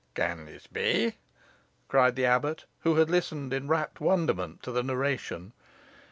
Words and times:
"Can 0.15 0.45
this 0.45 0.65
be?" 0.65 1.13
cried 1.87 2.15
the 2.15 2.25
abbot, 2.25 2.65
who 2.79 2.95
had 2.95 3.11
listened 3.11 3.53
in 3.53 3.67
rapt 3.67 4.01
wonderment 4.01 4.63
to 4.63 4.71
the 4.71 4.81
narration. 4.81 5.53